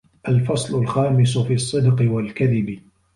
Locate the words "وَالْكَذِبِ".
2.11-2.79